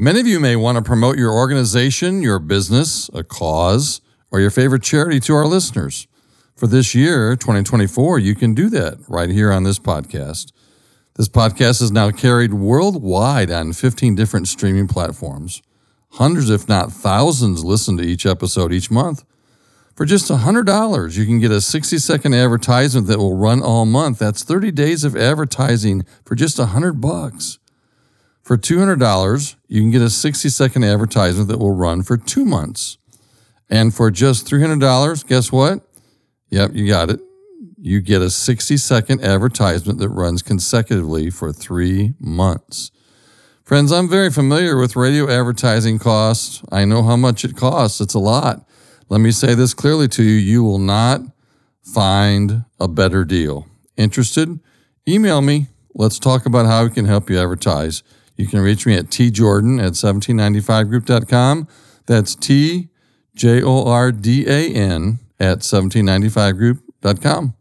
[0.00, 4.48] Many of you may want to promote your organization, your business, a cause, or your
[4.50, 6.06] favorite charity to our listeners.
[6.56, 10.52] For this year, 2024, you can do that right here on this podcast.
[11.16, 15.60] This podcast is now carried worldwide on 15 different streaming platforms.
[16.12, 19.22] Hundreds, if not thousands, listen to each episode each month.
[19.94, 24.20] For just $100, you can get a 60 second advertisement that will run all month.
[24.20, 27.58] That's 30 days of advertising for just 100 bucks.
[28.50, 32.98] For $200, you can get a 60 second advertisement that will run for two months.
[33.68, 35.88] And for just $300, guess what?
[36.48, 37.20] Yep, you got it.
[37.80, 42.90] You get a 60 second advertisement that runs consecutively for three months.
[43.62, 46.60] Friends, I'm very familiar with radio advertising costs.
[46.72, 48.00] I know how much it costs.
[48.00, 48.66] It's a lot.
[49.08, 51.20] Let me say this clearly to you you will not
[51.84, 53.68] find a better deal.
[53.96, 54.58] Interested?
[55.06, 55.68] Email me.
[55.94, 58.02] Let's talk about how we can help you advertise.
[58.40, 61.68] You can reach me at tjordan at 1795group.com.
[62.06, 62.88] That's T
[63.34, 67.54] J O R D A N at 1795group.com.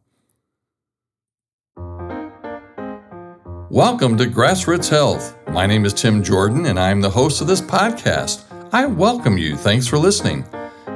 [3.70, 5.38] Welcome to Grassroots Health.
[5.50, 8.46] My name is Tim Jordan, and I'm the host of this podcast.
[8.72, 9.58] I welcome you.
[9.58, 10.46] Thanks for listening.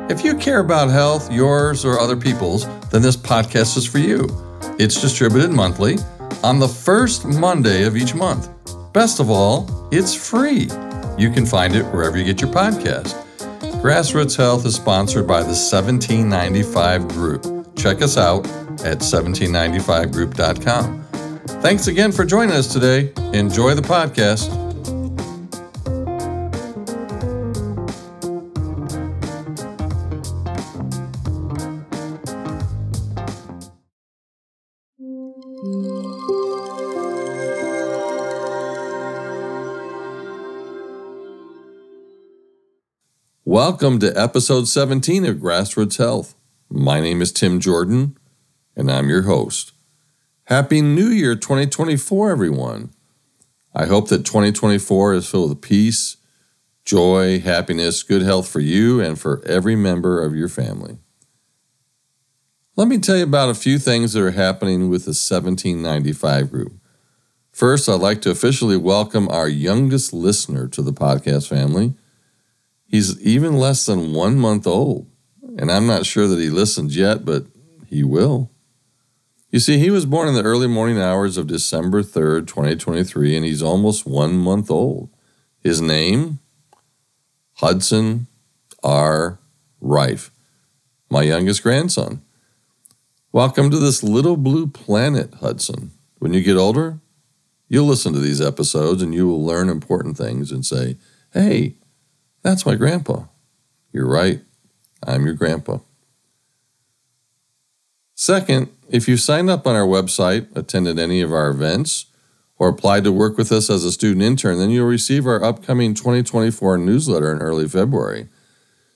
[0.09, 4.29] If you care about health, yours or other people's, then this podcast is for you.
[4.79, 5.97] It's distributed monthly
[6.41, 8.49] on the first Monday of each month.
[8.93, 10.69] Best of all, it's free.
[11.17, 13.19] You can find it wherever you get your podcast.
[13.81, 17.75] Grassroots Health is sponsored by the 1795 Group.
[17.75, 18.45] Check us out
[18.85, 21.03] at 1795group.com.
[21.61, 23.11] Thanks again for joining us today.
[23.33, 24.62] Enjoy the podcast.
[43.65, 46.35] Welcome to episode 17 of Grassroots Health.
[46.69, 48.17] My name is Tim Jordan,
[48.75, 49.71] and I'm your host.
[50.47, 52.91] Happy New Year 2024, everyone.
[53.73, 56.17] I hope that 2024 is filled with peace,
[56.83, 60.97] joy, happiness, good health for you and for every member of your family.
[62.75, 66.73] Let me tell you about a few things that are happening with the 1795 group.
[67.53, 71.93] First, I'd like to officially welcome our youngest listener to the podcast family.
[72.93, 75.09] He's even less than one month old,
[75.57, 77.47] and I'm not sure that he listens yet, but
[77.87, 78.51] he will.
[79.49, 83.43] You see, he was born in the early morning hours of December 3rd, 2023, and
[83.43, 85.09] he's almost one month old.
[85.59, 86.37] His name?
[87.53, 88.27] Hudson
[88.83, 89.39] R.
[89.81, 90.29] Rife,
[91.09, 92.21] my youngest grandson.
[93.31, 95.93] Welcome to this little blue planet, Hudson.
[96.19, 96.99] When you get older,
[97.67, 100.97] you'll listen to these episodes and you will learn important things and say,
[101.33, 101.77] hey,
[102.43, 103.23] that's my grandpa.
[103.91, 104.41] You're right.
[105.05, 105.79] I'm your grandpa.
[108.15, 112.05] Second, if you signed up on our website, attended any of our events,
[112.57, 115.93] or applied to work with us as a student intern, then you'll receive our upcoming
[115.93, 118.27] 2024 newsletter in early February.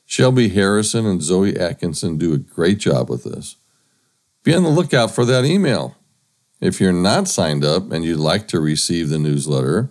[0.05, 3.55] Shelby Harrison and Zoe Atkinson do a great job with this.
[4.43, 5.97] Be on the lookout for that email.
[6.61, 9.89] If you're not signed up and you'd like to receive the newsletter,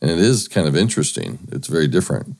[0.00, 2.36] and it is kind of interesting, it's very different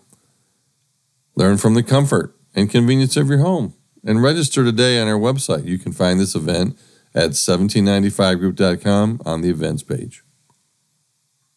[1.35, 3.73] Learn from the comfort and convenience of your home
[4.05, 5.65] and register today on our website.
[5.65, 6.77] You can find this event
[7.15, 10.23] at 1795group.com on the events page.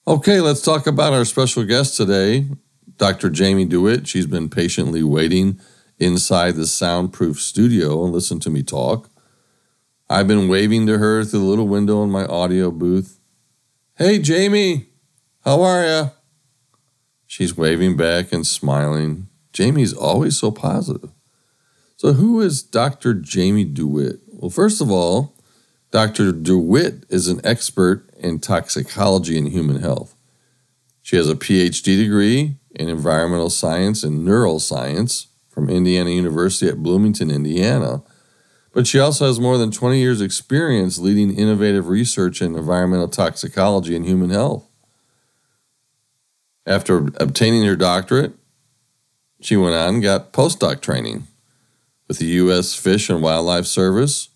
[0.07, 2.47] Okay, let's talk about our special guest today,
[2.97, 3.29] Dr.
[3.29, 4.09] Jamie DeWitt.
[4.09, 5.61] She's been patiently waiting
[5.99, 9.11] inside the soundproof studio and listen to me talk.
[10.13, 13.21] I've been waving to her through the little window in my audio booth.
[13.97, 14.89] Hey, Jamie,
[15.45, 16.11] How are you?
[17.29, 19.29] She's waving back and smiling.
[19.53, 21.11] Jamie's always so positive.
[21.97, 23.15] So, who is Dr.
[23.15, 24.19] Jamie DeWitt?
[24.33, 25.37] Well, first of all,
[25.93, 26.33] Dr.
[26.33, 30.17] DeWitt is an expert in toxicology and human health.
[31.03, 37.31] She has a PhD degree in environmental science and neuroscience from Indiana University at Bloomington,
[37.31, 38.03] Indiana.
[38.73, 43.97] But she also has more than 20 years' experience leading innovative research in environmental toxicology
[43.97, 44.67] and human health.
[46.67, 48.35] After obtaining her doctorate,
[49.41, 51.25] she went on and got postdoc training
[52.07, 52.75] with the U.S.
[52.75, 54.29] Fish and Wildlife Service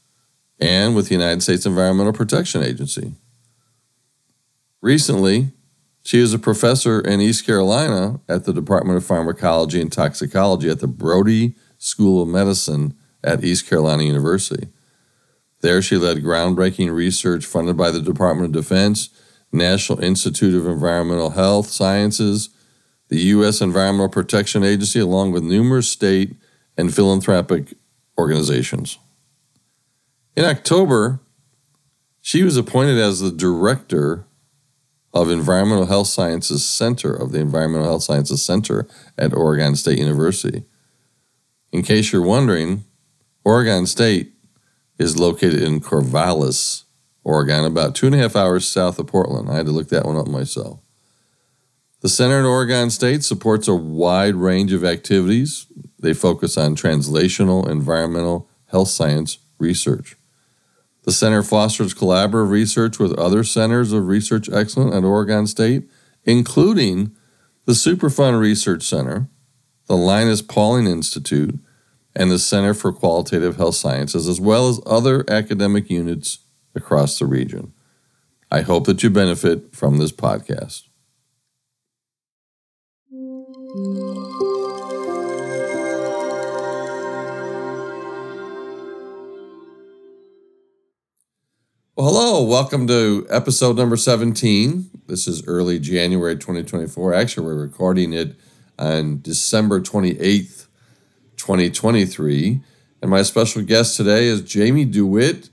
[0.59, 3.13] and with the United States Environmental Protection Agency.
[4.81, 5.51] Recently,
[6.03, 10.81] she is a professor in East Carolina at the Department of Pharmacology and Toxicology at
[10.81, 14.69] the Brody School of Medicine at East Carolina University.
[15.61, 19.09] There, she led groundbreaking research funded by the Department of Defense,
[19.50, 22.50] National Institute of Environmental Health Sciences,
[23.09, 23.61] the U.S.
[23.61, 26.37] Environmental Protection Agency, along with numerous state
[26.76, 27.75] and philanthropic
[28.19, 28.99] organizations.
[30.37, 31.20] In October,
[32.20, 34.27] she was appointed as the director
[35.12, 40.65] of Environmental Health Sciences Center of the Environmental Health Sciences Center at Oregon State University.
[41.73, 42.85] In case you're wondering,
[43.44, 44.32] Oregon State
[44.99, 46.85] is located in Corvallis,
[47.23, 49.50] Oregon, about two and a half hours south of Portland.
[49.50, 50.81] I had to look that one up myself.
[52.00, 55.67] The Center in Oregon State supports a wide range of activities.
[55.99, 60.17] They focus on translational environmental health science research.
[61.05, 65.85] The center fosters collaborative research with other centers of research excellence at Oregon State,
[66.25, 67.14] including
[67.67, 69.29] the Superfund Research Center,
[69.87, 71.58] the Linus Pauling Institute,
[72.17, 76.39] and the Center for Qualitative Health Sciences, as well as other academic units
[76.75, 77.73] across the region.
[78.51, 80.83] I hope that you benefit from this podcast.
[91.97, 94.91] Well, hello, welcome to episode number 17.
[95.07, 97.15] This is early January 2024.
[97.15, 98.37] Actually, we're recording it
[98.79, 100.64] on December 28th,
[101.44, 102.61] 2023.
[103.02, 105.50] And my special guest today is Jamie DeWitt,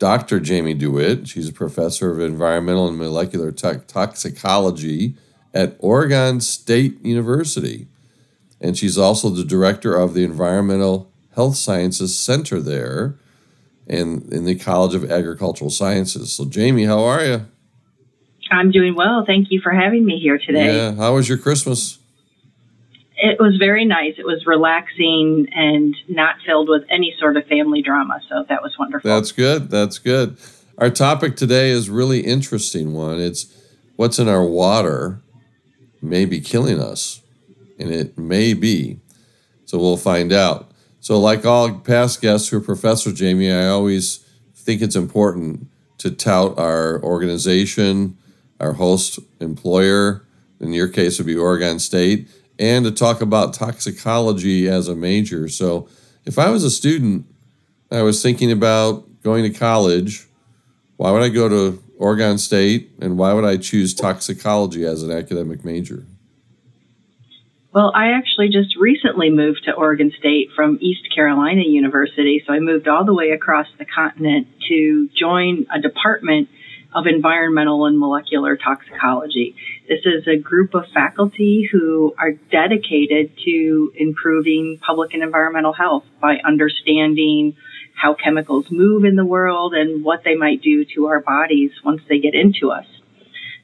[0.00, 0.40] Dr.
[0.40, 1.28] Jamie DeWitt.
[1.28, 5.14] She's a professor of environmental and molecular to- toxicology
[5.54, 7.86] at Oregon State University.
[8.60, 13.14] And she's also the director of the Environmental Health Sciences Center there
[13.86, 16.32] and in the College of Agricultural Sciences.
[16.32, 17.46] So, Jamie, how are you?
[18.50, 19.24] I'm doing well.
[19.24, 20.74] Thank you for having me here today.
[20.74, 20.94] Yeah.
[20.96, 21.97] How was your Christmas?
[23.18, 24.14] It was very nice.
[24.16, 28.20] It was relaxing and not filled with any sort of family drama.
[28.28, 29.10] So that was wonderful.
[29.10, 29.70] That's good.
[29.70, 30.36] That's good.
[30.78, 33.20] Our topic today is really interesting one.
[33.20, 33.52] It's
[33.96, 35.20] what's in our water
[36.00, 37.20] may be killing us,
[37.78, 39.00] and it may be.
[39.64, 40.70] So we'll find out.
[41.00, 44.24] So, like all past guests who are Professor Jamie, I always
[44.54, 45.66] think it's important
[45.98, 48.16] to tout our organization,
[48.60, 50.24] our host employer,
[50.60, 52.28] in your case would be Oregon State,
[52.58, 55.48] and to talk about toxicology as a major.
[55.48, 55.88] So,
[56.24, 57.26] if I was a student,
[57.90, 60.26] I was thinking about going to college,
[60.96, 65.10] why would I go to Oregon State and why would I choose toxicology as an
[65.10, 66.04] academic major?
[67.72, 72.42] Well, I actually just recently moved to Oregon State from East Carolina University.
[72.46, 76.48] So I moved all the way across the continent to join a department
[76.94, 79.54] of environmental and molecular toxicology.
[79.88, 86.04] This is a group of faculty who are dedicated to improving public and environmental health
[86.20, 87.56] by understanding
[87.94, 92.02] how chemicals move in the world and what they might do to our bodies once
[92.06, 92.84] they get into us.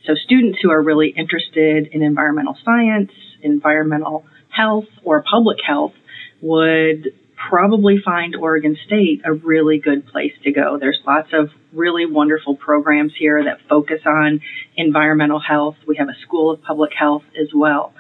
[0.07, 3.13] So students who are really interested in environmental science,
[3.43, 5.93] environmental health, or public health
[6.41, 7.13] would
[7.49, 10.79] probably find Oregon State a really good place to go.
[10.79, 14.41] There's lots of really wonderful programs here that focus on
[14.77, 15.77] environmental health.
[15.87, 17.93] We have a school of public health as well.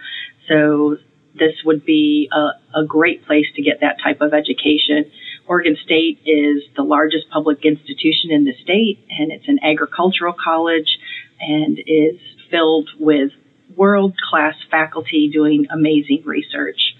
[0.48, 0.96] So
[1.34, 5.10] this would be a, a great place to get that type of education.
[5.46, 10.98] Oregon State is the largest public institution in the state, and it's an agricultural college
[11.40, 12.20] and is
[12.50, 13.30] filled with
[13.76, 16.94] world class faculty doing amazing research.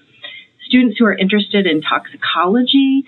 [0.66, 3.04] Students who are interested in toxicology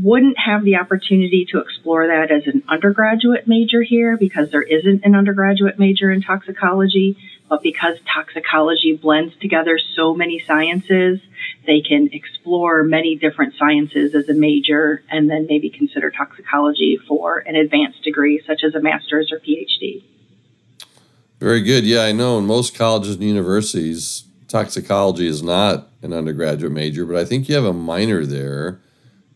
[0.00, 5.04] wouldn't have the opportunity to explore that as an undergraduate major here because there isn't
[5.04, 7.16] an undergraduate major in toxicology.
[7.48, 11.18] But because toxicology blends together so many sciences,
[11.66, 17.38] they can explore many different sciences as a major and then maybe consider toxicology for
[17.38, 20.04] an advanced degree such as a master's or PhD.
[21.40, 21.84] Very good.
[21.84, 27.16] Yeah, I know in most colleges and universities, toxicology is not an undergraduate major, but
[27.16, 28.80] I think you have a minor there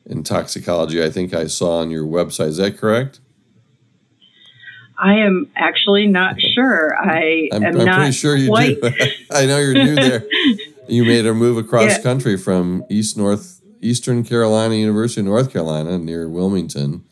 [0.07, 1.03] in toxicology.
[1.03, 2.49] I think I saw on your website.
[2.49, 3.21] Is that correct?
[4.99, 6.95] I am actually not sure.
[6.97, 8.81] I I'm, am I'm not pretty sure you quite.
[8.81, 8.91] do.
[9.31, 10.25] I know you're new there.
[10.89, 12.03] You made a move across Yeah.
[12.03, 17.05] country from East North Eastern Carolina University of North Carolina near Wilmington,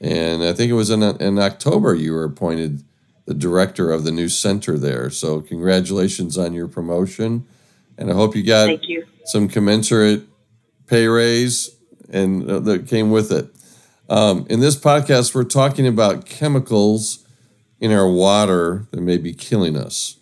[0.00, 2.82] and I think it was in in October you were appointed
[3.26, 5.10] the director of the new center there.
[5.10, 7.46] So congratulations on your promotion,
[7.96, 9.06] and I hope you got Thank you.
[9.24, 10.24] some commensurate
[10.86, 11.74] pay raise
[12.10, 13.48] and uh, that came with it.
[14.08, 17.26] Um, in this podcast, we're talking about chemicals
[17.80, 20.16] in our water that may be killing us,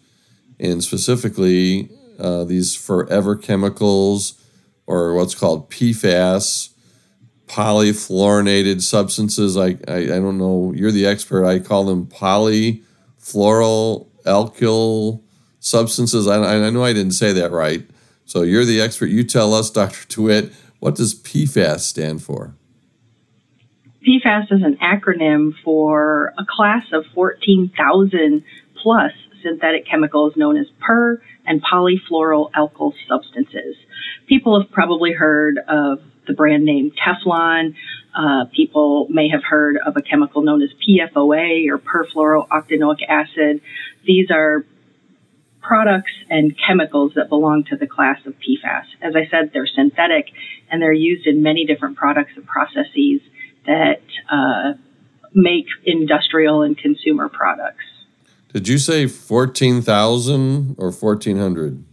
[0.61, 4.41] and specifically uh, these forever chemicals
[4.87, 6.71] or what's called PFAS,
[7.47, 9.57] polyfluorinated substances.
[9.57, 11.45] I, I, I don't know, you're the expert.
[11.45, 12.07] I call them
[13.23, 15.23] polyfluoral alkyl
[15.61, 16.27] substances.
[16.27, 17.89] I, I know I didn't say that right.
[18.25, 19.07] So you're the expert.
[19.07, 20.07] You tell us, Dr.
[20.09, 22.55] DeWitt, what does PFAS stand for?
[24.07, 28.43] PFAS is an acronym for a class of 14,000
[28.83, 29.13] plus
[29.43, 33.77] synthetic chemicals known as per and polyfluoroalkyl substances.
[34.29, 37.75] People have probably heard of the brand name Teflon.
[38.15, 43.63] Uh, people may have heard of a chemical known as PFOA or perfluorooctanoic acid.
[44.05, 44.67] These are
[45.63, 48.85] products and chemicals that belong to the class of PFAS.
[49.01, 50.27] As I said, they're synthetic
[50.71, 53.21] and they're used in many different products and processes
[53.67, 54.75] that uh,
[55.35, 57.85] make industrial and consumer products.
[58.53, 61.85] Did you say 14,000 or 1,400?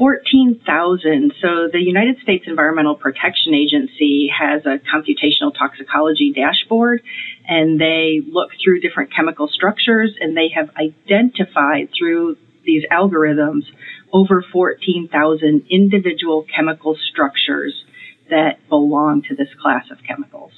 [0.00, 1.34] 14,000.
[1.42, 7.02] So the United States Environmental Protection Agency has a computational toxicology dashboard
[7.46, 13.64] and they look through different chemical structures and they have identified through these algorithms
[14.10, 17.84] over 14,000 individual chemical structures
[18.30, 20.52] that belong to this class of chemicals.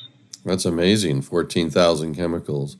[0.45, 2.77] That's amazing, 14,000 chemicals.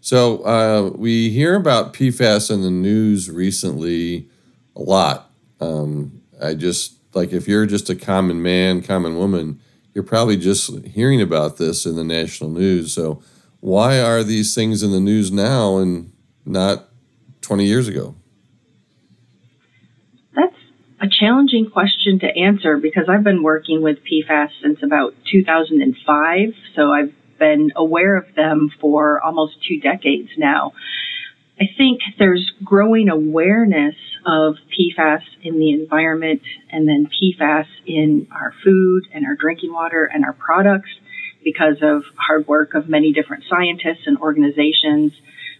[0.00, 4.30] So uh, we hear about PFAS in the news recently
[4.74, 5.30] a lot.
[5.60, 9.60] Um, I just, like, if you're just a common man, common woman,
[9.94, 12.92] you're probably just hearing about this in the national news.
[12.92, 13.22] So
[13.60, 16.12] why are these things in the news now and
[16.44, 16.88] not
[17.40, 18.14] 20 years ago?
[20.34, 20.54] That's
[21.00, 26.54] a challenging question to answer because I've been working with PFAS since about 2005.
[26.74, 30.72] So I've been aware of them for almost two decades now.
[31.58, 33.94] I think there's growing awareness
[34.26, 40.04] of PFAS in the environment and then PFAS in our food and our drinking water
[40.04, 40.90] and our products
[41.42, 45.12] because of hard work of many different scientists and organizations.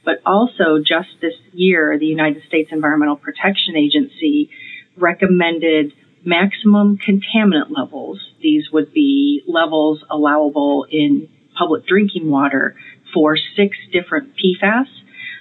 [0.04, 4.50] But also, just this year, the United States Environmental Protection Agency
[4.98, 5.92] recommended
[6.24, 8.20] maximum contaminant levels.
[8.42, 12.76] These would be levels allowable in public drinking water
[13.14, 14.86] for six different PFAS.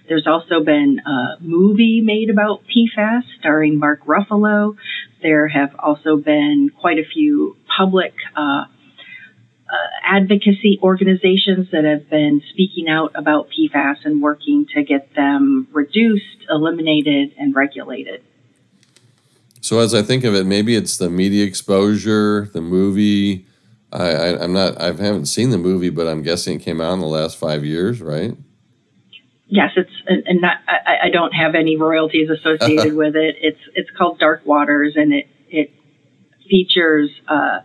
[0.08, 4.76] There's also been a movie made about PFAS starring Mark Ruffalo.
[5.22, 8.66] There have also been quite a few public uh,
[9.76, 15.68] uh, advocacy organizations that have been speaking out about PFAS and working to get them
[15.72, 18.22] reduced, eliminated, and regulated.
[19.62, 23.48] So as I think of it, maybe it's the media exposure, the movie.
[23.92, 24.80] I, I I'm not.
[24.80, 27.66] I haven't seen the movie, but I'm guessing it came out in the last five
[27.66, 28.38] years, right?
[29.48, 30.58] Yes, it's and not.
[30.68, 33.36] I, I don't have any royalties associated with it.
[33.42, 35.72] It's it's called Dark Waters, and it it
[36.50, 37.60] features uh,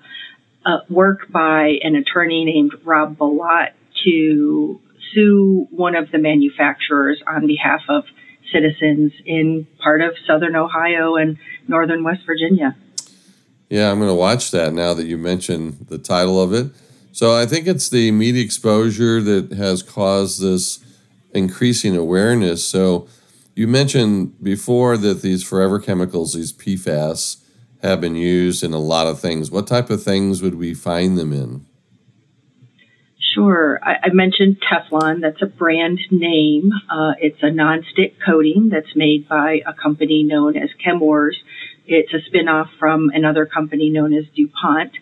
[0.67, 3.73] uh, work by an attorney named Rob Bilott
[4.05, 4.81] to
[5.15, 8.05] sue one of the manufacturers on behalf of
[8.53, 12.77] citizens in part of southern Ohio and northern West Virginia.
[13.69, 16.73] Yeah, I'm going to watch that now that you mentioned the title of it.
[17.13, 20.81] So I think it's the media exposure that has caused this
[21.33, 22.65] increasing awareness.
[22.65, 23.09] So
[23.55, 27.39] you mentioned before that these forever chemicals, these PFAS,
[27.83, 29.51] have been used in a lot of things.
[29.51, 31.67] What type of things would we find them in?
[33.35, 33.79] Sure.
[33.83, 35.21] I, I mentioned Teflon.
[35.21, 36.73] That's a brand name.
[36.91, 41.35] Uh, it's a nonstick coating that's made by a company known as Chemours.
[41.87, 44.93] It's a spinoff from another company known as DuPont.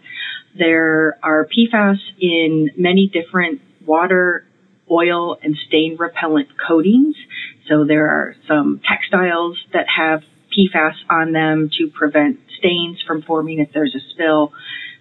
[0.57, 4.47] There are PFAS in many different water,
[4.91, 7.17] oil, and stain repellent coatings.
[7.69, 10.23] So there are some textiles that have
[10.57, 14.53] PFAS on them to prevent stains from forming if there's a spill.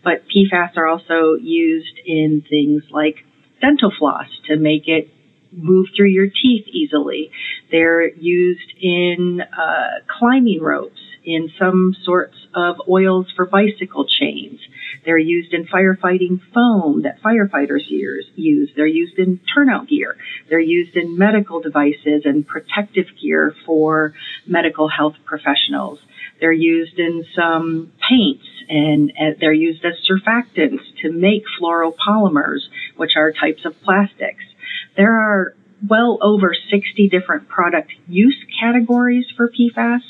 [0.03, 3.25] But PFAS are also used in things like
[3.61, 5.09] dental floss to make it
[5.51, 7.31] move through your teeth easily.
[7.71, 14.59] They're used in uh, climbing ropes, in some sorts of oils for bicycle chains.
[15.07, 18.69] They're used in firefighting foam that firefighters use.
[18.75, 20.17] They're used in turnout gear.
[20.49, 24.13] They're used in medical devices and protective gear for
[24.45, 25.99] medical health professionals.
[26.41, 33.11] They're used in some paints and uh, they're used as surfactants to make fluoropolymers, which
[33.15, 34.43] are types of plastics.
[34.97, 35.55] There are
[35.87, 40.01] well over 60 different product use categories for PFAS.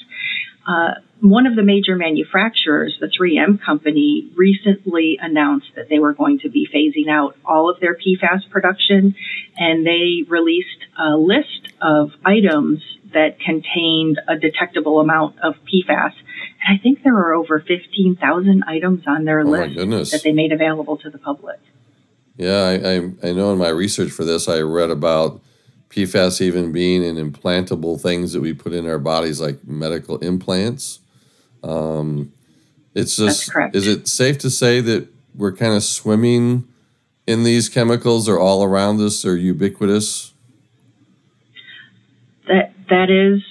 [0.67, 6.39] Uh, one of the major manufacturers, the 3M company, recently announced that they were going
[6.39, 9.15] to be phasing out all of their PFAS production,
[9.57, 12.81] and they released a list of items
[13.13, 16.11] that contained a detectable amount of PFAS.
[16.67, 20.51] And I think there are over 15,000 items on their oh list that they made
[20.51, 21.59] available to the public.
[22.35, 25.41] Yeah, I, I, I know in my research for this, I read about
[25.89, 30.99] PFAS even being in implantable things that we put in our bodies, like medical implants.
[31.63, 32.33] Um,
[32.93, 36.67] it's just, is it safe to say that we're kind of swimming
[37.25, 38.27] in these chemicals?
[38.27, 39.21] Are all around us?
[39.21, 40.33] they're ubiquitous?
[42.47, 43.43] That that is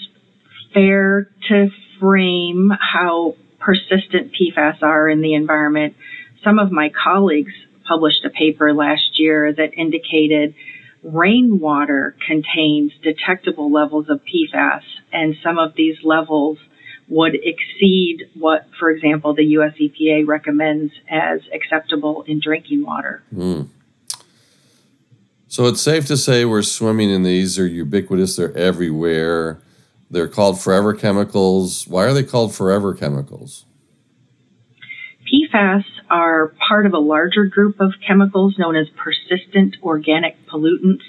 [0.75, 5.97] fair to frame how persistent PFAS are in the environment.
[6.43, 7.53] Some of my colleagues
[7.87, 10.55] published a paper last year that indicated
[11.07, 14.83] rainwater contains detectable levels of PFAS,
[15.13, 16.59] and some of these levels
[17.09, 23.23] would exceed what, for example, the US EPA recommends as acceptable in drinking water.
[23.33, 23.69] Mm.
[25.47, 27.57] So it's safe to say we're swimming in these.
[27.57, 29.61] They're ubiquitous, they're everywhere.
[30.11, 31.87] They're called forever chemicals.
[31.87, 33.65] Why are they called forever chemicals?
[35.27, 41.03] PFAS are part of a larger group of chemicals known as persistent organic pollutants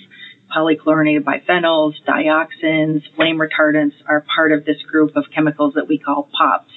[0.56, 6.30] polychlorinated biphenyls, dioxins, flame retardants are part of this group of chemicals that we call
[6.38, 6.72] POPs.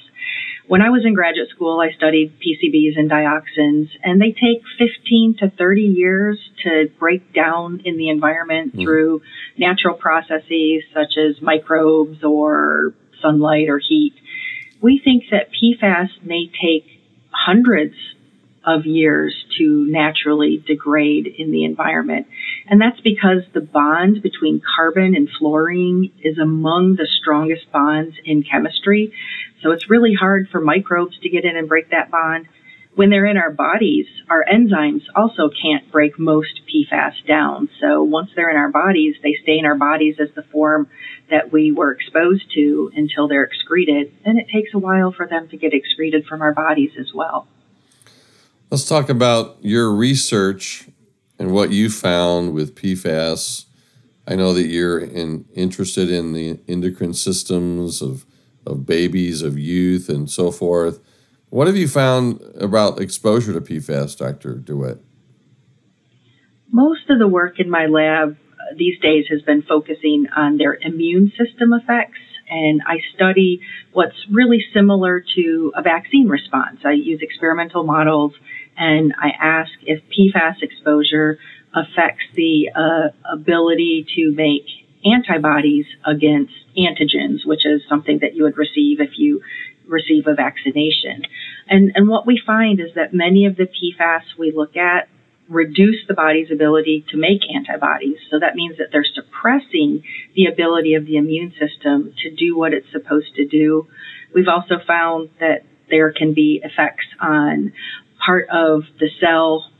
[0.67, 5.37] When I was in graduate school, I studied PCBs and dioxins, and they take 15
[5.39, 8.83] to 30 years to break down in the environment mm.
[8.83, 9.21] through
[9.57, 14.13] natural processes such as microbes or sunlight or heat.
[14.81, 16.85] We think that PFAS may take
[17.31, 17.95] hundreds
[18.63, 22.27] of years to naturally degrade in the environment.
[22.67, 28.43] And that's because the bond between carbon and fluorine is among the strongest bonds in
[28.43, 29.13] chemistry.
[29.63, 32.47] So it's really hard for microbes to get in and break that bond.
[32.93, 37.69] When they're in our bodies, our enzymes also can't break most PFAS down.
[37.79, 40.89] So once they're in our bodies, they stay in our bodies as the form
[41.29, 44.13] that we were exposed to until they're excreted.
[44.25, 47.47] And it takes a while for them to get excreted from our bodies as well.
[48.69, 50.89] Let's talk about your research
[51.39, 53.65] and what you found with PFAS.
[54.27, 58.25] I know that you're in, interested in the endocrine systems of,
[58.65, 60.99] of babies, of youth, and so forth.
[61.51, 64.55] What have you found about exposure to PFAS, Dr.
[64.55, 64.99] DeWitt?
[66.71, 70.75] Most of the work in my lab uh, these days has been focusing on their
[70.81, 73.59] immune system effects and I study
[73.91, 76.79] what's really similar to a vaccine response.
[76.85, 78.31] I use experimental models
[78.77, 81.37] and I ask if PFAS exposure
[81.75, 84.63] affects the uh, ability to make
[85.03, 89.41] antibodies against antigens, which is something that you would receive if you
[89.91, 91.23] receive a vaccination.
[91.71, 95.07] And, and what we find is that many of the PFAS we look at
[95.47, 98.17] reduce the body's ability to make antibodies.
[98.29, 100.03] So that means that they're suppressing
[100.35, 103.87] the ability of the immune system to do what it's supposed to do.
[104.35, 107.71] We've also found that there can be effects on
[108.25, 109.70] part of the cell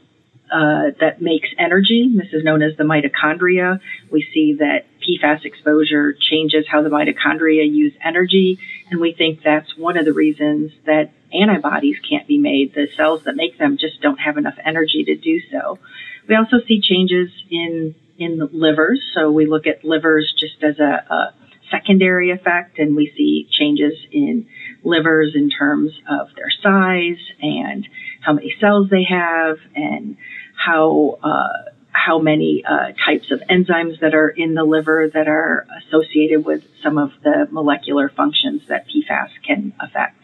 [0.52, 2.12] uh, that makes energy.
[2.14, 3.80] This is known as the mitochondria.
[4.12, 8.60] We see that PFAS exposure changes how the mitochondria use energy,
[8.90, 12.74] and we think that's one of the reasons that antibodies can't be made.
[12.74, 15.80] The cells that make them just don't have enough energy to do so.
[16.28, 21.06] We also see changes in in livers, so we look at livers just as a,
[21.10, 21.34] a
[21.72, 24.48] secondary effect, and we see changes in
[24.84, 27.88] livers in terms of their size and
[28.22, 30.18] how many cells they have and
[30.66, 35.68] how uh, how many uh, types of enzymes that are in the liver that are
[35.80, 40.18] associated with some of the molecular functions that PFAS can affect.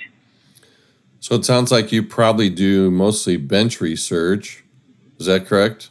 [1.19, 4.63] So it sounds like you probably do mostly bench research.
[5.19, 5.89] Is that correct?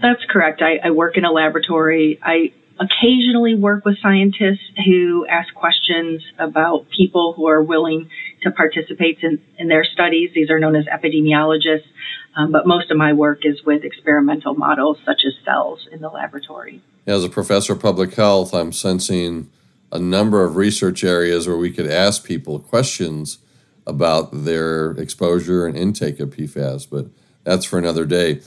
[0.00, 0.62] That's correct.
[0.62, 2.18] I, I work in a laboratory.
[2.22, 8.08] I occasionally work with scientists who ask questions about people who are willing
[8.42, 10.30] to participate in, in their studies.
[10.34, 11.86] These are known as epidemiologists,
[12.36, 16.08] um, but most of my work is with experimental models such as cells in the
[16.08, 16.80] laboratory.
[17.06, 19.50] as a professor of public health, I'm sensing
[19.90, 23.38] a number of research areas where we could ask people questions
[23.86, 27.06] about their exposure and intake of PFAS, but
[27.44, 28.40] that's for another day.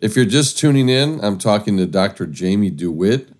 [0.00, 2.26] If you're just tuning in, I'm talking to Dr.
[2.26, 3.30] Jamie DeWitt.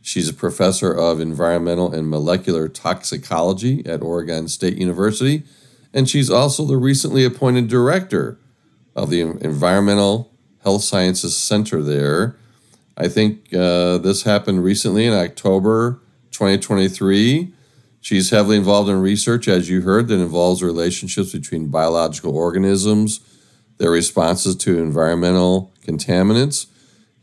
[0.00, 5.44] She's a professor of environmental and molecular toxicology at Oregon State University,
[5.92, 8.38] and she's also the recently appointed director
[8.94, 12.36] of the Environmental Health Sciences Center there.
[12.96, 17.52] I think uh, this happened recently in October 2023.
[18.00, 23.20] She's heavily involved in research, as you heard, that involves relationships between biological organisms,
[23.78, 26.66] their responses to environmental contaminants,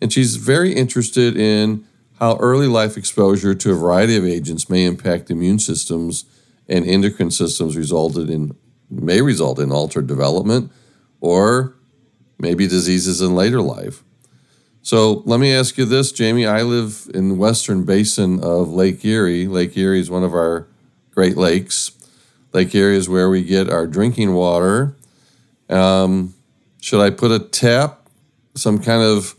[0.02, 1.86] and she's very interested in
[2.20, 6.26] how early life exposure to a variety of agents may impact immune systems
[6.68, 8.56] and endocrine systems resulted in
[8.90, 10.72] may result in altered development
[11.22, 11.76] or
[12.38, 14.04] maybe diseases in later life.
[14.82, 16.48] So let me ask you this, Jamie.
[16.48, 19.48] I live in the western basin of Lake Erie.
[19.48, 20.68] Lake Erie is one of our
[21.12, 21.92] Great Lakes.
[22.52, 24.98] Lake Erie is where we get our drinking water.
[25.70, 26.34] Um,
[26.82, 28.10] should I put a tap,
[28.56, 29.36] some kind of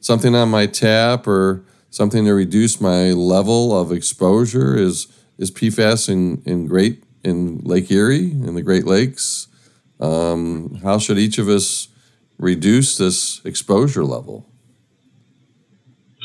[0.00, 4.76] something on my tap, or something to reduce my level of exposure?
[4.76, 5.08] Is
[5.38, 9.48] is PFAS in, in Great in Lake Erie in the Great Lakes?
[10.04, 11.88] Um, how should each of us
[12.38, 14.46] reduce this exposure level?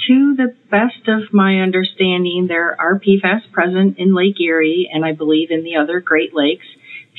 [0.07, 5.13] To the best of my understanding, there are PFAS present in Lake Erie and I
[5.13, 6.65] believe in the other Great Lakes.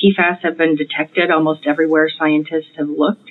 [0.02, 3.30] PFAS have been detected almost everywhere scientists have looked.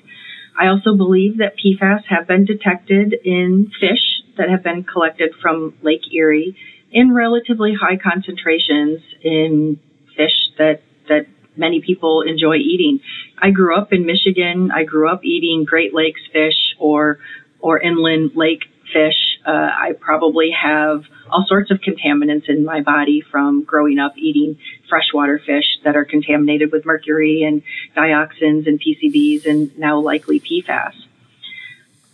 [0.59, 5.75] I also believe that PFAS have been detected in fish that have been collected from
[5.81, 6.57] Lake Erie
[6.91, 9.79] in relatively high concentrations in
[10.15, 11.27] fish that, that
[11.60, 13.02] many people enjoy eating.
[13.38, 14.72] I grew up in Michigan.
[14.72, 17.19] I grew up eating Great Lakes fish or
[17.60, 19.39] or inland lake fish.
[19.45, 24.58] Uh, I probably have all sorts of contaminants in my body from growing up eating
[24.89, 27.62] freshwater fish that are contaminated with mercury and
[27.95, 30.93] dioxins and PCBs and now likely PFAS.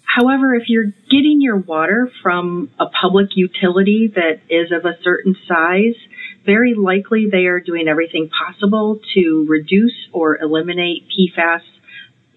[0.04, 5.36] However, if you're getting your water from a public utility that is of a certain
[5.48, 5.96] size,
[6.46, 11.62] very likely they are doing everything possible to reduce or eliminate PFAS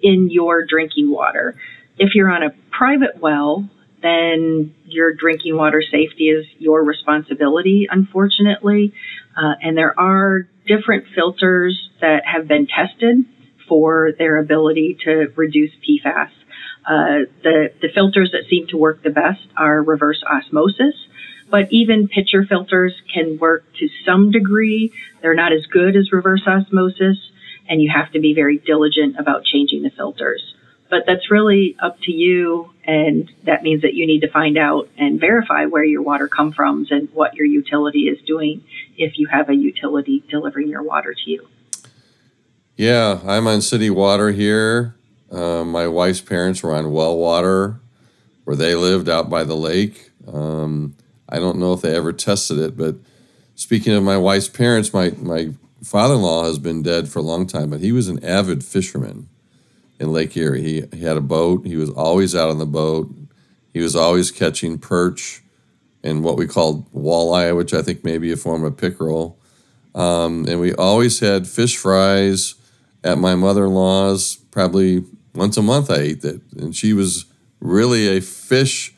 [0.03, 1.57] in your drinking water.
[1.99, 3.69] If you're on a private well,
[4.03, 8.93] then your drinking water safety is your responsibility, unfortunately.
[9.37, 13.25] Uh, and there are different filters that have been tested
[13.69, 16.31] for their ability to reduce PFAS.
[16.87, 20.95] Uh, the, the filters that seem to work the best are reverse osmosis,
[21.51, 24.93] but even pitcher filters can work to some degree.
[25.21, 27.19] They're not as good as reverse osmosis,
[27.69, 30.55] and you have to be very diligent about changing the filters.
[30.91, 34.89] But that's really up to you, and that means that you need to find out
[34.97, 38.65] and verify where your water comes from and what your utility is doing
[38.97, 41.47] if you have a utility delivering your water to you.
[42.77, 44.95] Yeah, I'm on city water here.
[45.31, 47.81] Uh, my wife's parents were on well water
[48.45, 50.11] where they lived out by the lake.
[50.27, 50.97] Um,
[51.29, 52.97] I don't know if they ever tested it, but
[53.55, 57.23] speaking of my wife's parents, my, my father in law has been dead for a
[57.23, 59.29] long time, but he was an avid fisherman
[60.01, 60.63] in Lake Erie.
[60.63, 63.11] He, he had a boat, he was always out on the boat,
[63.73, 65.43] he was always catching perch
[66.03, 69.39] and what we called walleye, which I think may be a form of pickerel.
[69.95, 72.55] Um, and we always had fish fries
[73.05, 76.41] at my mother in law's, probably once a month I ate that.
[76.57, 77.27] And she was
[77.61, 78.95] really a fish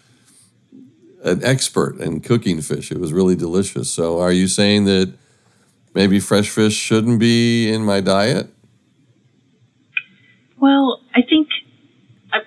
[1.23, 2.91] an expert in cooking fish.
[2.91, 3.91] It was really delicious.
[3.91, 5.13] So, are you saying that
[5.95, 8.49] maybe fresh fish shouldn't be in my diet?
[10.59, 11.49] Well, I think,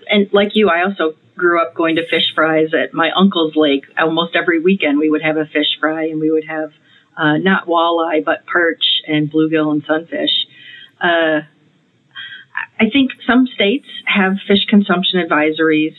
[0.09, 3.85] and like you, I also grew up going to fish fries at my uncle's lake.
[3.97, 6.71] Almost every weekend, we would have a fish fry, and we would have
[7.17, 10.31] uh, not walleye, but perch and bluegill and sunfish.
[11.01, 11.41] Uh,
[12.79, 15.95] I think some states have fish consumption advisories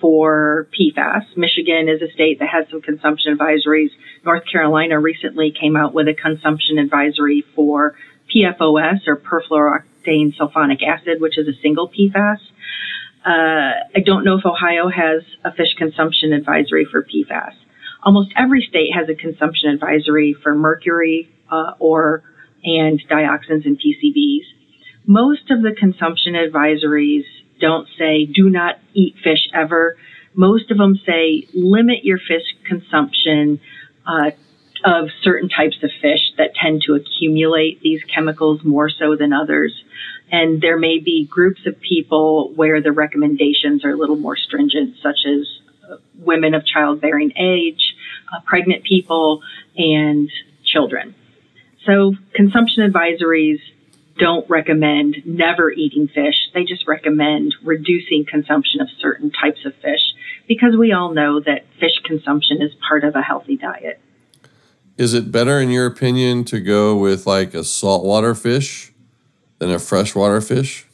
[0.00, 1.36] for PFAS.
[1.36, 3.90] Michigan is a state that has some consumption advisories.
[4.24, 7.94] North Carolina recently came out with a consumption advisory for
[8.34, 12.38] PFOS or perfluorooctane sulfonic acid, which is a single PFAS.
[13.24, 17.52] Uh, I don't know if Ohio has a fish consumption advisory for PFAS.
[18.02, 22.22] Almost every state has a consumption advisory for mercury uh, or
[22.64, 24.44] and dioxins and PCBs.
[25.06, 27.24] Most of the consumption advisories
[27.60, 29.96] don't say do not eat fish ever.
[30.34, 33.60] Most of them say limit your fish consumption
[34.06, 34.30] uh,
[34.84, 39.74] of certain types of fish that tend to accumulate these chemicals more so than others.
[40.32, 44.96] And there may be groups of people where the recommendations are a little more stringent,
[45.02, 45.46] such as
[46.18, 47.94] women of childbearing age,
[48.32, 49.42] uh, pregnant people,
[49.76, 50.30] and
[50.64, 51.14] children.
[51.86, 53.58] So consumption advisories
[54.20, 56.50] don't recommend never eating fish.
[56.52, 60.02] They just recommend reducing consumption of certain types of fish
[60.46, 63.98] because we all know that fish consumption is part of a healthy diet.
[64.98, 68.92] Is it better, in your opinion, to go with like a saltwater fish
[69.58, 70.86] than a freshwater fish?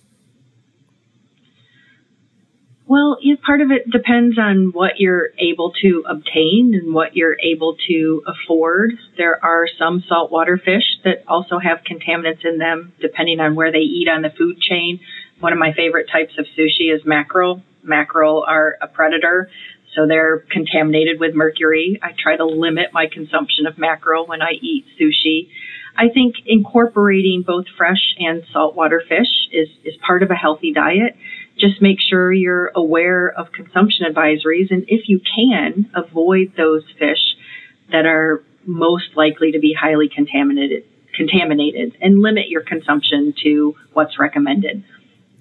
[2.88, 7.36] Well, yeah, part of it depends on what you're able to obtain and what you're
[7.42, 8.92] able to afford.
[9.16, 13.80] There are some saltwater fish that also have contaminants in them, depending on where they
[13.80, 15.00] eat on the food chain.
[15.40, 17.60] One of my favorite types of sushi is mackerel.
[17.82, 19.50] Mackerel are a predator,
[19.96, 21.98] so they're contaminated with mercury.
[22.00, 25.48] I try to limit my consumption of mackerel when I eat sushi.
[25.96, 31.16] I think incorporating both fresh and saltwater fish is, is part of a healthy diet
[31.58, 37.36] just make sure you're aware of consumption advisories and if you can avoid those fish
[37.90, 44.18] that are most likely to be highly contaminated contaminated and limit your consumption to what's
[44.18, 44.84] recommended.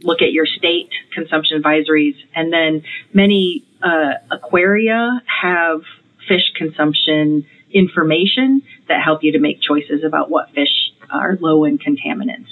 [0.04, 5.82] Look at your state consumption advisories and then many uh, aquaria have
[6.30, 11.78] fish consumption information that help you to make choices about what fish are low in
[11.78, 12.47] contaminants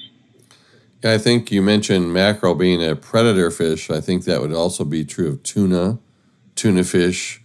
[1.05, 3.89] I think you mentioned mackerel being a predator fish.
[3.89, 5.99] I think that would also be true of tuna,
[6.55, 7.41] tuna fish.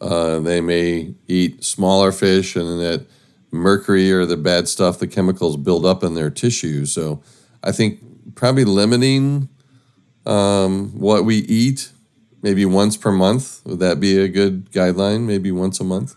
[0.00, 3.06] Uh, they may eat smaller fish, and that
[3.50, 6.84] mercury or the bad stuff, the chemicals build up in their tissue.
[6.84, 7.22] So
[7.62, 9.48] I think probably limiting
[10.26, 11.92] um, what we eat,
[12.42, 13.60] maybe once per month.
[13.64, 15.26] Would that be a good guideline?
[15.26, 16.16] Maybe once a month?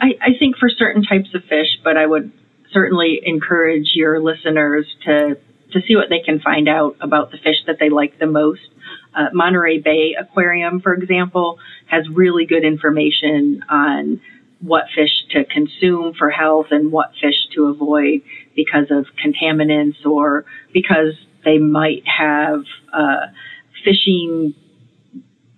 [0.00, 2.30] I, I think for certain types of fish, but I would
[2.72, 5.38] certainly encourage your listeners to
[5.72, 8.60] to see what they can find out about the fish that they like the most.
[9.14, 14.20] Uh, Monterey Bay Aquarium, for example, has really good information on
[14.60, 18.22] what fish to consume for health and what fish to avoid
[18.56, 23.26] because of contaminants or because they might have uh,
[23.84, 24.54] fishing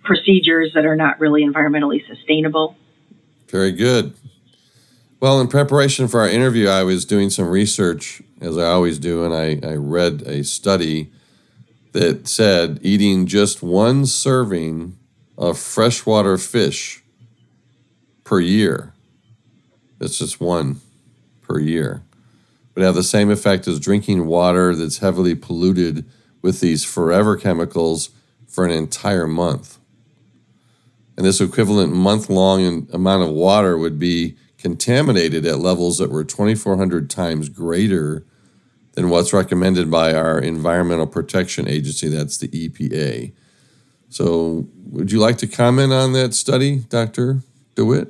[0.03, 2.75] procedures that are not really environmentally sustainable.
[3.47, 4.13] Very good.
[5.21, 9.23] Well, in preparation for our interview, I was doing some research, as I always do,
[9.23, 11.11] and I, I read a study
[11.91, 14.97] that said eating just one serving
[15.37, 17.03] of freshwater fish
[18.23, 18.95] per year,
[19.99, 20.81] that's just one
[21.43, 22.01] per year,
[22.73, 26.03] would have the same effect as drinking water that's heavily polluted
[26.41, 28.09] with these forever chemicals
[28.47, 29.77] for an entire month.
[31.15, 36.23] And this equivalent month long amount of water would be contaminated at levels that were
[36.23, 38.25] 2,400 times greater
[38.93, 43.31] than what's recommended by our Environmental Protection Agency, that's the EPA.
[44.09, 47.39] So, would you like to comment on that study, Dr.
[47.75, 48.09] DeWitt?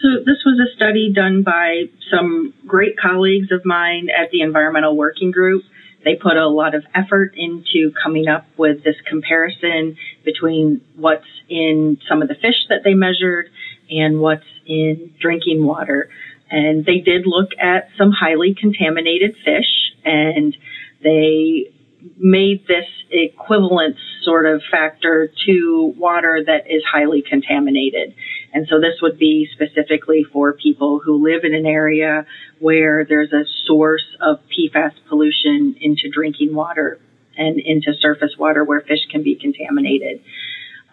[0.00, 4.96] So, this was a study done by some great colleagues of mine at the Environmental
[4.96, 5.64] Working Group.
[6.04, 11.98] They put a lot of effort into coming up with this comparison between what's in
[12.08, 13.50] some of the fish that they measured
[13.90, 16.08] and what's in drinking water.
[16.50, 20.56] And they did look at some highly contaminated fish and
[21.02, 21.72] they
[22.18, 28.14] made this equivalence sort of factor to water that is highly contaminated.
[28.52, 32.26] And so this would be specifically for people who live in an area
[32.58, 36.98] where there's a source of PFAS pollution into drinking water
[37.36, 40.22] and into surface water where fish can be contaminated.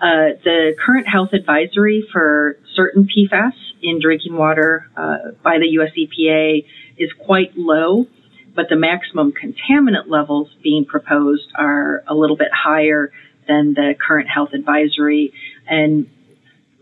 [0.02, 5.92] Uh, the current health advisory for certain PFAS in drinking water uh, by the US
[5.98, 6.66] EPA
[6.98, 8.08] is quite low,
[8.56, 13.12] but the maximum contaminant levels being proposed are a little bit higher
[13.46, 15.34] than the current health advisory.
[15.68, 16.10] And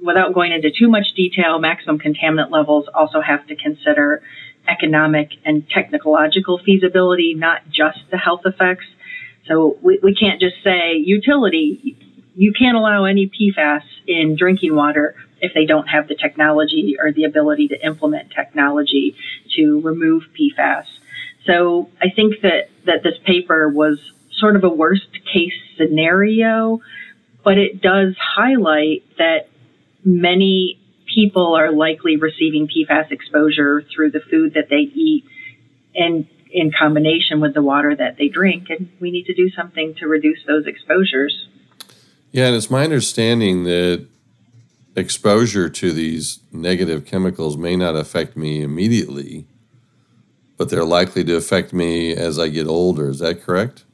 [0.03, 4.21] without going into too much detail, maximum contaminant levels also have to consider
[4.67, 8.85] economic and technological feasibility, not just the health effects.
[9.47, 11.97] So we, we can't just say utility
[12.37, 17.11] you can't allow any PFAS in drinking water if they don't have the technology or
[17.11, 19.15] the ability to implement technology
[19.55, 20.85] to remove PFAS.
[21.47, 23.99] So I think that, that this paper was
[24.33, 26.81] sort of a worst case scenario,
[27.43, 29.49] but it does highlight that
[30.05, 30.79] many
[31.11, 35.25] people are likely receiving PFAS exposure through the food that they eat
[35.95, 38.69] and in combination with the water that they drink.
[38.69, 41.47] And we need to do something to reduce those exposures.
[42.37, 44.05] Yeah, and it's my understanding that
[44.95, 49.47] exposure to these negative chemicals may not affect me immediately,
[50.55, 53.09] but they're likely to affect me as I get older.
[53.09, 53.85] Is that correct?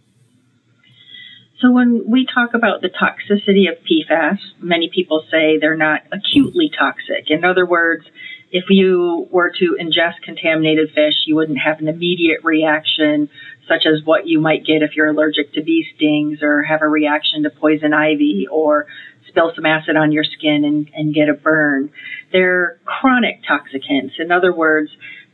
[1.62, 6.69] So when we talk about the toxicity of PFAS, many people say they're not acutely
[6.77, 7.29] toxic.
[7.29, 8.03] In other words,
[8.51, 13.29] if you were to ingest contaminated fish, you wouldn't have an immediate reaction,
[13.67, 16.88] such as what you might get if you're allergic to bee stings or have a
[16.88, 18.88] reaction to poison ivy or
[19.28, 21.91] spill some acid on your skin and, and get a burn.
[22.32, 24.19] They're chronic toxicants.
[24.19, 24.89] In other words,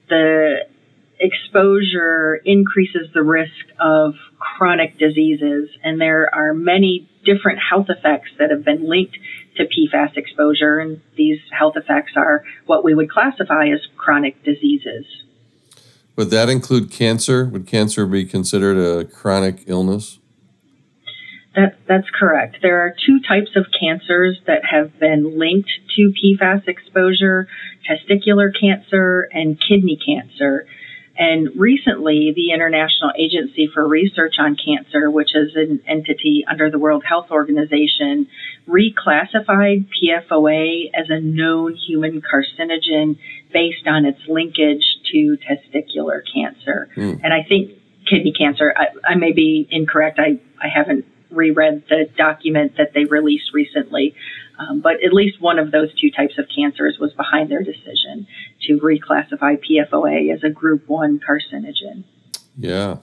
[0.10, 0.68] the
[1.20, 8.52] exposure increases the risk of chronic diseases, and there are many different health effects that
[8.52, 9.18] have been linked
[9.58, 15.06] to PFAS exposure, and these health effects are what we would classify as chronic diseases.
[16.20, 17.46] Would that include cancer?
[17.46, 20.20] Would cancer be considered a chronic illness?
[21.56, 22.58] That, that's correct.
[22.62, 27.48] There are two types of cancers that have been linked to PFAS exposure
[27.90, 30.68] testicular cancer and kidney cancer.
[31.20, 36.80] And recently, the International Agency for Research on Cancer, which is an entity under the
[36.80, 38.30] World Health Organization,
[38.66, 43.20] reclassified PFOA as a known human carcinogen
[43.52, 46.88] based on its linkage to testicular cancer.
[46.96, 47.20] Mm.
[47.22, 47.72] And I think
[48.10, 50.20] kidney cancer, I, I may be incorrect.
[50.20, 54.16] I, I haven't reread the document that they released recently.
[54.60, 58.28] Um, but at least one of those two types of cancers was behind their decision
[58.68, 62.04] to reclassify PFOA as a group 1 carcinogen.
[62.58, 62.98] Yeah.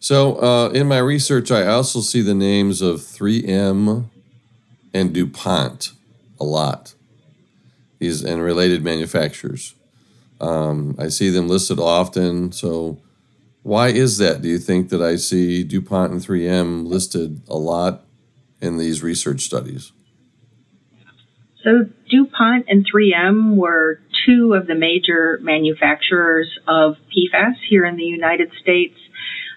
[0.00, 4.08] So uh, in my research, I also see the names of 3M
[4.94, 5.92] and DuPont
[6.40, 6.94] a lot,
[7.98, 9.74] these and related manufacturers.
[10.40, 12.52] Um, I see them listed often.
[12.52, 12.98] So
[13.62, 14.42] why is that?
[14.42, 18.04] Do you think that I see DuPont and 3M listed a lot
[18.60, 19.92] in these research studies?
[21.66, 28.04] So DuPont and 3M were two of the major manufacturers of PFAS here in the
[28.04, 28.94] United States.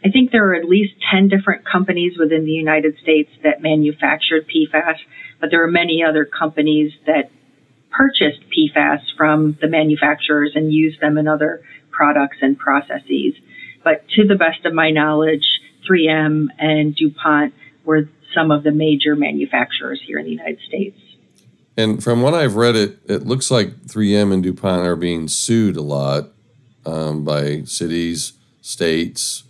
[0.04, 4.48] I think there are at least 10 different companies within the United States that manufactured
[4.48, 4.96] PFAS,
[5.40, 7.30] but there are many other companies that
[7.92, 13.36] purchased PFAS from the manufacturers and used them in other products and processes.
[13.84, 15.46] But to the best of my knowledge,
[15.88, 17.54] 3M and DuPont
[17.86, 20.98] were some of the major manufacturers here in the United States.
[21.80, 25.78] And from what I've read, it it looks like 3M and DuPont are being sued
[25.78, 26.34] a lot
[26.86, 29.46] um, by cities, states,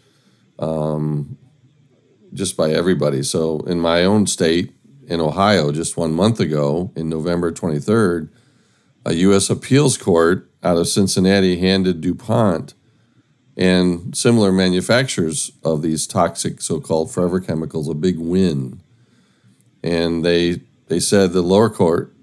[0.60, 1.40] um,
[2.32, 3.24] just by everybody.
[3.24, 4.76] So in my own state,
[5.08, 8.30] in Ohio, just one month ago, in November 23rd,
[9.06, 9.50] a U.S.
[9.50, 12.76] appeals court out of Cincinnati handed DuPont
[13.58, 18.84] and similar manufacturers of these toxic so-called forever chemicals a big win.
[19.82, 22.14] And they they said the lower court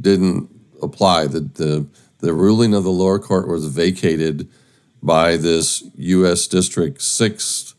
[0.00, 0.48] didn't
[0.82, 1.26] apply.
[1.26, 1.86] The, the,
[2.18, 4.48] the ruling of the lower court was vacated
[5.02, 6.46] by this U.S.
[6.46, 7.74] District 6th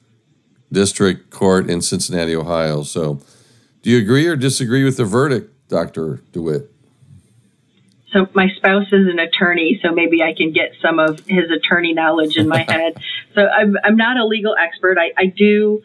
[0.72, 2.84] District Court in Cincinnati, Ohio.
[2.84, 3.22] So,
[3.82, 6.22] do you agree or disagree with the verdict, Dr.
[6.32, 6.72] DeWitt?
[8.12, 11.94] So, my spouse is an attorney, so maybe I can get some of his attorney
[11.94, 12.98] knowledge in my head.
[13.36, 14.98] So, I'm, I'm not a legal expert.
[14.98, 15.82] I, I do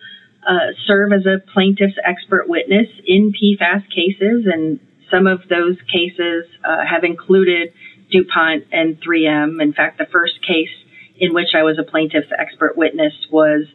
[0.47, 4.81] uh, serve as a plaintiff's expert witness in PFAS cases, and
[5.11, 7.73] some of those cases uh, have included
[8.11, 9.63] DuPont and 3M.
[9.63, 10.71] In fact, the first case
[11.19, 13.67] in which I was a plaintiff's expert witness was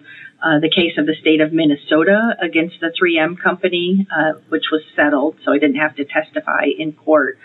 [0.43, 4.82] uh, the case of the state of Minnesota against the 3M company, uh, which was
[4.95, 7.38] settled, so I didn't have to testify in court.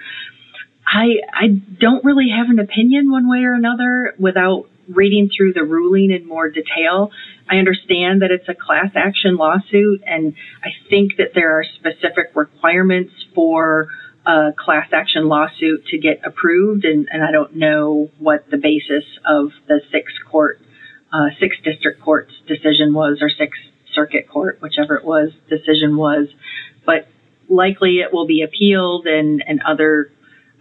[0.87, 1.48] I I
[1.79, 6.26] don't really have an opinion one way or another without reading through the ruling in
[6.26, 7.11] more detail.
[7.48, 12.33] I understand that it's a class action lawsuit, and I think that there are specific
[12.35, 13.88] requirements for
[14.26, 19.05] a class action lawsuit to get approved, and, and I don't know what the basis
[19.26, 20.61] of the sixth court,
[21.12, 23.61] uh, sixth district court's decision was, or sixth
[23.94, 26.29] circuit court, whichever it was, decision was.
[26.87, 27.09] But
[27.48, 30.12] likely it will be appealed, and, and other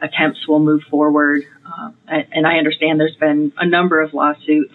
[0.01, 1.43] attempts will move forward.
[1.79, 4.73] Uh, and I understand there's been a number of lawsuits.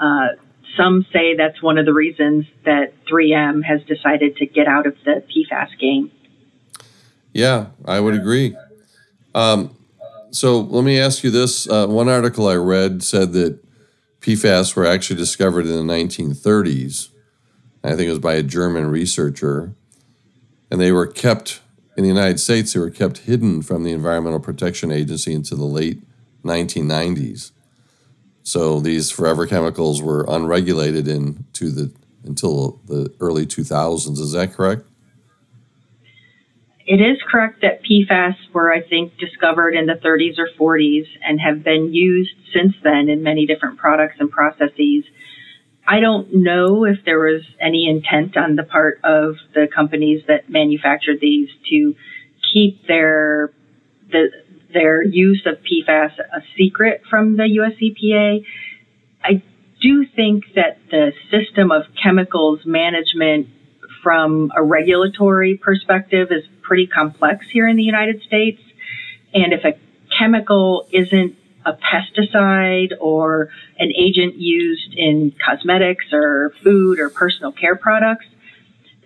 [0.00, 0.28] Uh,
[0.76, 4.94] some say that's one of the reasons that 3M has decided to get out of
[5.04, 6.10] the PFAS game.
[7.32, 8.56] Yeah, I would agree.
[9.34, 9.76] Um,
[10.30, 11.68] so let me ask you this.
[11.68, 13.58] Uh, one article I read said that
[14.20, 17.10] PFAS were actually discovered in the 1930s.
[17.82, 19.74] I think it was by a German researcher.
[20.70, 21.60] And they were kept
[21.96, 25.64] in the United States, they were kept hidden from the Environmental Protection Agency into the
[25.64, 26.02] late
[26.46, 27.52] 1990s.
[28.42, 31.92] So these forever chemicals were unregulated into the
[32.24, 34.18] until the early 2000s.
[34.18, 34.86] Is that correct?
[36.86, 41.40] It is correct that PFAS were, I think, discovered in the 30s or 40s and
[41.40, 45.04] have been used since then in many different products and processes.
[45.86, 50.48] I don't know if there was any intent on the part of the companies that
[50.48, 51.96] manufactured these to
[52.52, 53.52] keep their
[54.10, 54.28] the,
[54.76, 58.44] their use of PFAS a secret from the US EPA.
[59.24, 59.42] I
[59.80, 63.48] do think that the system of chemicals management
[64.02, 68.60] from a regulatory perspective is pretty complex here in the United States.
[69.32, 69.78] And if a
[70.18, 73.48] chemical isn't a pesticide or
[73.78, 78.26] an agent used in cosmetics or food or personal care products,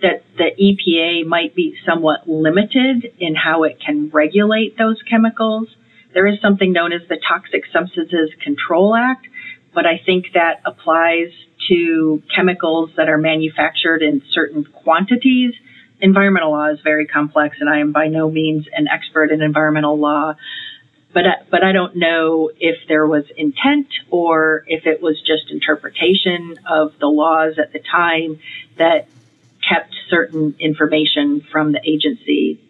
[0.03, 5.69] that the EPA might be somewhat limited in how it can regulate those chemicals.
[6.15, 9.27] There is something known as the Toxic Substances Control Act,
[9.75, 11.31] but I think that applies
[11.69, 15.55] to chemicals that are manufactured in certain quantities.
[16.01, 19.99] Environmental law is very complex, and I am by no means an expert in environmental
[19.99, 20.35] law
[21.13, 26.59] but but I don't know if there was intent or if it was just interpretation
[26.69, 28.39] of the laws at the time
[28.79, 29.09] that
[29.71, 32.61] kept certain information from the agency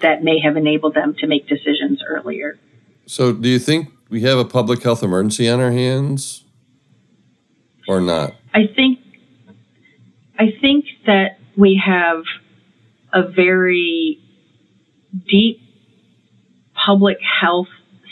[0.00, 2.58] that may have enabled them to make decisions earlier.
[3.06, 6.44] So, do you think we have a public health emergency on our hands,
[7.88, 8.34] or not?
[8.54, 9.00] I think
[10.38, 12.24] I think that we have
[13.12, 14.20] a very
[15.28, 15.60] deep
[16.74, 17.68] public health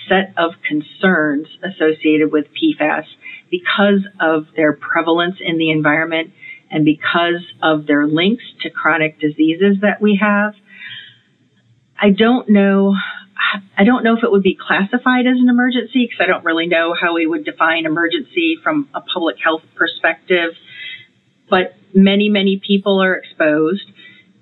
[0.09, 3.05] set of concerns associated with PFAS
[3.51, 6.33] because of their prevalence in the environment
[6.75, 10.55] and because of their links to chronic diseases that we have.
[11.97, 12.97] I don't know.
[13.79, 16.67] I don't know if it would be classified as an emergency because I don't really
[16.67, 20.55] know how we would define emergency from a public health perspective.
[21.49, 23.85] But many, many people are exposed.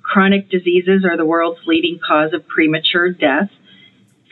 [0.01, 3.51] Chronic diseases are the world's leading cause of premature death.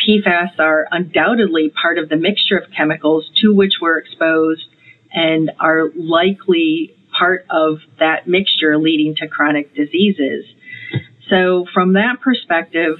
[0.08, 4.64] PFAS are undoubtedly part of the mixture of chemicals to which we're exposed
[5.12, 10.46] and are likely part of that mixture leading to chronic diseases.
[11.28, 12.98] So, from that perspective,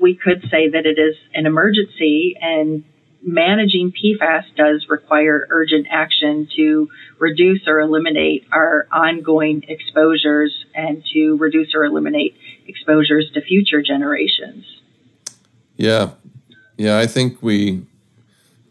[0.00, 2.84] we could say that it is an emergency and
[3.22, 6.88] managing PFAS does require urgent action to
[7.18, 12.36] reduce or eliminate our ongoing exposures and to reduce or eliminate
[12.66, 14.64] exposures to future generations.
[15.76, 16.10] Yeah,
[16.76, 17.84] yeah, I think we.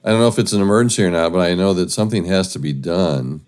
[0.03, 2.53] I don't know if it's an emergency or not, but I know that something has
[2.53, 3.45] to be done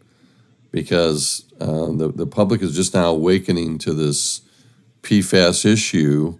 [0.82, 4.42] because uh, the the public is just now awakening to this
[5.02, 6.38] PFAS issue.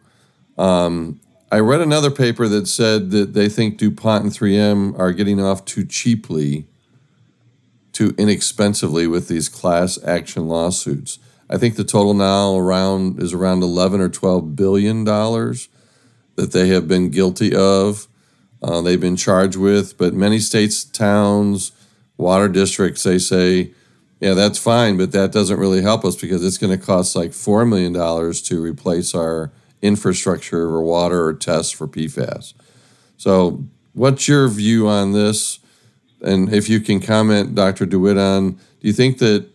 [0.60, 1.20] Um,
[1.52, 5.66] I read another paper that said that they think DuPont and 3M are getting off
[5.66, 6.68] too cheaply,
[7.94, 11.18] too inexpensively with these class action lawsuits.
[11.50, 15.70] I think the total now around is around 11 or 12 billion dollars
[16.36, 18.08] that they have been guilty of.
[18.62, 21.72] Uh, they've been charged with, but many states, towns,
[22.18, 23.72] water districts, they say,
[24.20, 27.32] yeah, that's fine, but that doesn't really help us because it's going to cost like
[27.32, 27.94] $4 million
[28.34, 29.52] to replace our
[29.82, 32.54] infrastructure or water or tests for PFAS.
[33.18, 33.64] So,
[33.94, 35.60] what's your view on this?
[36.22, 37.86] And if you can comment, Dr.
[37.86, 39.48] DeWitt, on do you think that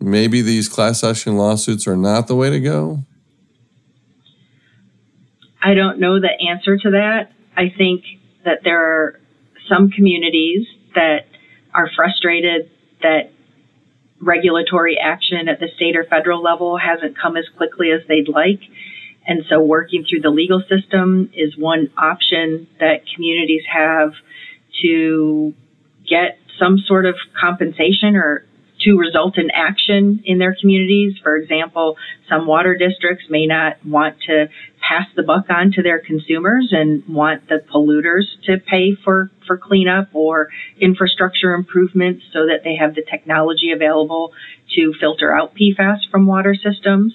[0.00, 3.00] maybe these class action lawsuits are not the way to go?
[5.62, 7.32] I don't know the answer to that.
[7.56, 8.04] I think
[8.44, 9.20] that there are
[9.68, 11.26] some communities that
[11.74, 12.70] are frustrated
[13.02, 13.32] that
[14.20, 18.60] regulatory action at the state or federal level hasn't come as quickly as they'd like.
[19.26, 24.12] And so working through the legal system is one option that communities have
[24.82, 25.52] to
[26.08, 28.44] get some sort of compensation or
[28.86, 31.14] to result in action in their communities.
[31.22, 31.96] For example,
[32.30, 34.48] some water districts may not want to
[34.80, 39.58] pass the buck on to their consumers and want the polluters to pay for, for
[39.58, 40.48] cleanup or
[40.80, 44.32] infrastructure improvements so that they have the technology available
[44.76, 47.12] to filter out PFAS from water systems.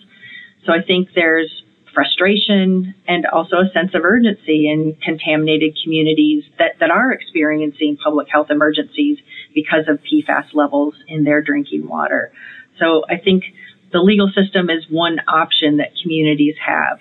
[0.65, 1.63] So I think there's
[1.93, 8.27] frustration and also a sense of urgency in contaminated communities that, that are experiencing public
[8.29, 9.17] health emergencies
[9.53, 12.31] because of PFAS levels in their drinking water.
[12.79, 13.43] So I think
[13.91, 16.99] the legal system is one option that communities have.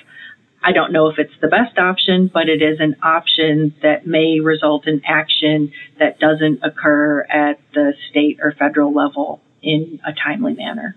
[0.62, 4.40] I don't know if it's the best option, but it is an option that may
[4.40, 10.54] result in action that doesn't occur at the state or federal level in a timely
[10.54, 10.96] manner.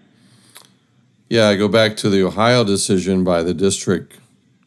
[1.30, 4.20] Yeah, I go back to the Ohio decision by the district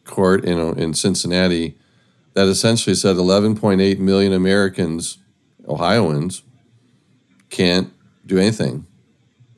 [0.03, 1.77] court in, in Cincinnati
[2.33, 5.19] that essentially said 11.8 million Americans,
[5.67, 6.41] Ohioans,
[7.49, 7.91] can't
[8.25, 8.85] do anything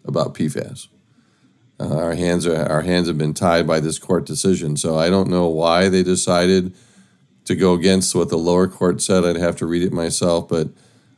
[0.06, 0.88] about PFAS.
[1.80, 4.76] Uh, our hands are our hands have been tied by this court decision.
[4.76, 6.76] So I don't know why they decided
[7.46, 9.24] to go against what the lower court said.
[9.24, 10.70] I'd have to read it myself, but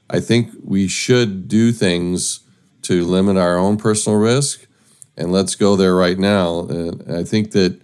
[0.09, 2.41] I think we should do things
[2.84, 4.67] to limit our own personal risk.
[5.17, 6.61] And let's go there right now.
[6.67, 7.80] And I think that,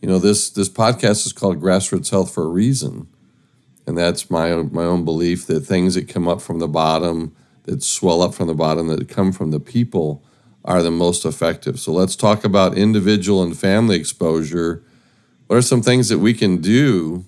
[0.00, 3.08] you know, this this podcast is called Grassroots Health for a reason.
[3.86, 7.34] And that's my my own belief that things that come up from the bottom,
[7.68, 10.24] that swell up from the bottom, that come from the people
[10.64, 11.78] are the most effective.
[11.78, 14.82] So let's talk about individual and family exposure.
[15.46, 17.24] What are some things that we can do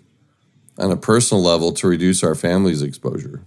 [0.78, 3.42] on a personal level to reduce our family's exposure?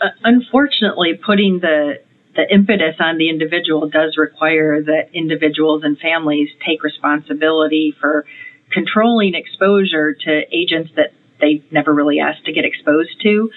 [0.00, 2.00] Uh, unfortunately, putting the
[2.36, 8.24] the impetus on the individual does require that individuals and families take responsibility for
[8.70, 13.50] controlling exposure to agents that they never really asked to get exposed to.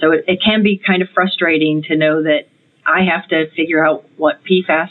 [0.00, 2.48] So it, it can be kind of frustrating to know that
[2.86, 4.90] I have to figure out what PFAS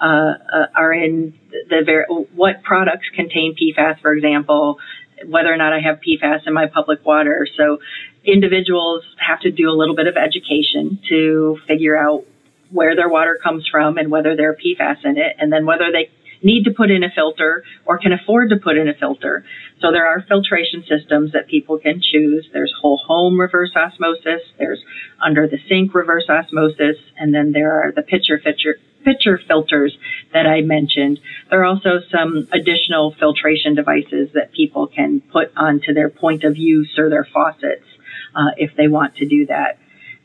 [0.00, 1.34] uh, uh, are in
[1.68, 4.78] the ver- what products contain PFAS, for example,
[5.26, 7.46] whether or not I have PFAS in my public water.
[7.56, 7.78] So
[8.24, 12.24] individuals have to do a little bit of education to figure out
[12.70, 15.90] where their water comes from and whether there are PFAS in it, and then whether
[15.92, 16.10] they
[16.42, 19.44] need to put in a filter or can afford to put in a filter.
[19.80, 22.48] So there are filtration systems that people can choose.
[22.52, 24.82] There's whole home reverse osmosis, there's
[25.20, 29.96] under the sink reverse osmosis, and then there are the pitcher pitcher pitcher filters
[30.32, 31.20] that I mentioned.
[31.50, 36.56] There are also some additional filtration devices that people can put onto their point of
[36.56, 37.86] use or their faucets
[38.34, 39.78] uh, if they want to do that.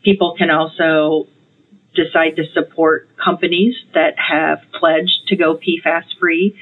[0.03, 1.27] People can also
[1.95, 6.57] decide to support companies that have pledged to go PFAS free.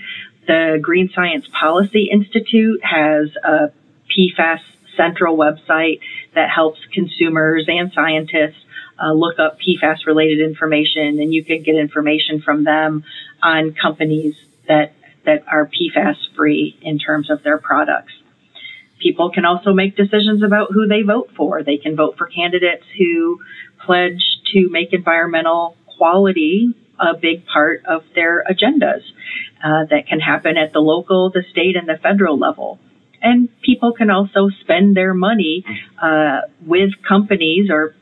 [0.48, 3.72] The Green Science Policy Institute has a
[4.10, 4.60] PFAS
[4.98, 6.00] central website
[6.36, 8.64] that helps consumers and scientists
[9.02, 13.04] uh, look up PFAS related information, and you can get information from them
[13.42, 14.36] on companies
[14.68, 18.14] that that are PFAS free in terms of their products.
[19.00, 21.64] People can also make decisions about who they vote for.
[21.64, 23.40] They can vote for candidates who
[23.86, 29.02] pledge to make environmental quality a big part of their agendas.
[29.64, 32.80] Uh, that can happen at the local, the state, and the federal level.
[33.22, 35.64] And people can also spend their money
[36.02, 37.94] uh, with companies or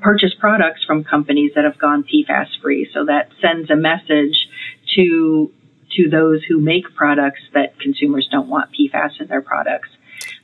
[0.00, 2.88] purchase products from companies that have gone PFAS free.
[2.92, 4.48] So that sends a message
[4.96, 5.52] to
[5.96, 9.90] to those who make products that consumers don't want PFAS in their products.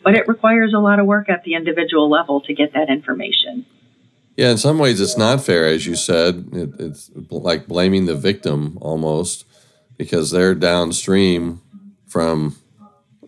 [0.04, 3.66] But it requires a lot of work at the individual level to get that information.
[4.38, 6.50] Yeah, in some ways, it's not fair, as you said.
[6.52, 9.44] It, it's like blaming the victim almost
[9.96, 11.60] because they're downstream
[12.06, 12.54] from,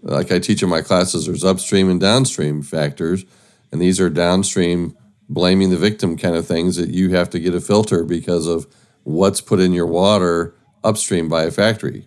[0.03, 3.25] like I teach in my classes, there's upstream and downstream factors,
[3.73, 4.97] and these are downstream
[5.29, 8.69] blaming the victim kind of things that you have to get a filter because of
[9.03, 10.55] what's put in your water
[10.85, 12.07] upstream by a factory.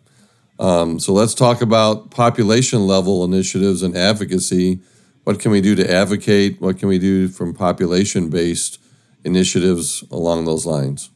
[0.59, 4.79] Um, so let's talk about population level initiatives and advocacy.
[5.25, 6.61] What can we do to advocate?
[6.61, 8.79] What can we do from population based
[9.23, 11.09] initiatives along those lines?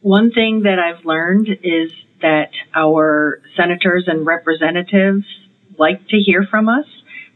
[0.00, 1.90] One thing that I've learned is
[2.20, 5.24] that our senators and representatives
[5.78, 6.86] like to hear from us.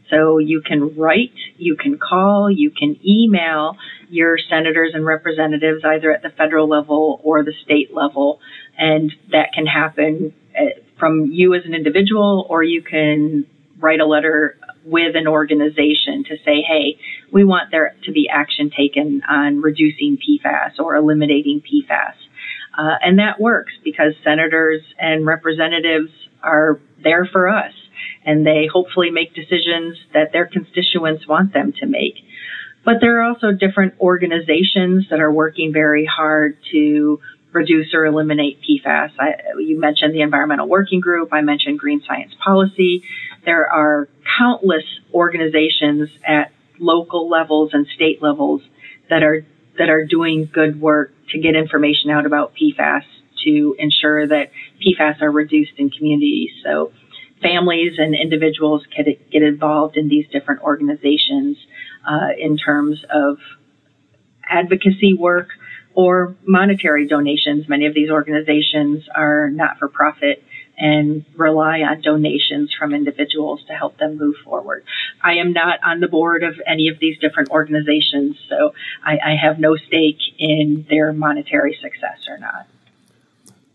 [0.09, 3.75] So you can write, you can call, you can email
[4.09, 8.39] your senators and representatives either at the federal level or the state level.
[8.77, 13.45] And that can happen uh, from you as an individual or you can
[13.79, 14.57] write a letter
[14.89, 16.97] with an organization to say, hey,
[17.31, 22.15] we want there to be action taken on reducing PFAS or eliminating PFAS.
[22.77, 26.11] Uh, and that works because senators and representatives
[26.41, 27.73] are there for us
[28.25, 32.15] and they hopefully make decisions that their constituents want them to make.
[32.85, 37.19] But there are also different organizations that are working very hard to
[37.51, 39.11] reduce or eliminate PFAS.
[39.19, 41.29] I, you mentioned the Environmental Working Group.
[41.31, 43.03] I mentioned Green Science Policy.
[43.45, 44.83] There are countless
[45.13, 48.61] organizations at local levels and state levels
[49.09, 49.45] that are
[49.77, 53.03] that are doing good work to get information out about PFAS
[53.45, 54.51] to ensure that
[54.85, 56.51] PFAS are reduced in communities.
[56.63, 56.91] So
[57.41, 61.57] families and individuals can get involved in these different organizations
[62.07, 63.37] uh, in terms of
[64.49, 65.49] advocacy work
[65.99, 67.67] or monetary donations.
[67.67, 70.41] Many of these organizations are not for profit
[70.77, 74.85] and rely on donations from individuals to help them move forward.
[75.21, 78.73] I am not on the board of any of these different organizations, so
[79.03, 82.65] I, I have no stake in their monetary success or not.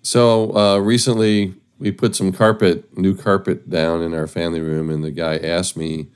[0.00, 5.04] So uh, recently, we put some carpet, new carpet down in our family room, and
[5.04, 6.06] the guy asked me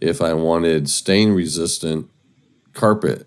[0.00, 2.08] if I wanted stain resistant
[2.72, 3.26] carpet.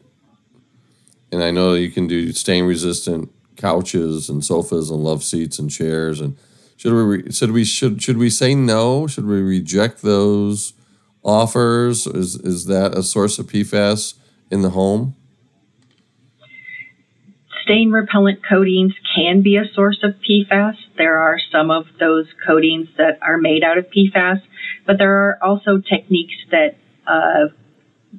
[1.33, 5.69] And I know you can do stain resistant couches and sofas and love seats and
[5.69, 6.21] chairs.
[6.21, 6.37] And
[6.77, 9.07] should we should we should should we say no?
[9.07, 10.73] Should we reject those
[11.23, 12.07] offers?
[12.07, 14.13] Is is that a source of PFAS
[14.51, 15.15] in the home?
[17.63, 20.75] stain repellent coatings can be a source of PFAS.
[20.97, 24.41] There are some of those coatings that are made out of PFAS,
[24.85, 26.75] but there are also techniques that
[27.07, 27.47] uh,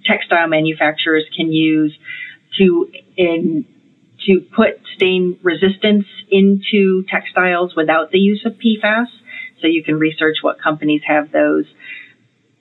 [0.04, 1.96] textile manufacturers can use
[2.58, 3.66] to in
[4.26, 9.06] to put stain resistance into textiles without the use of PFAS.
[9.60, 11.64] So you can research what companies have those.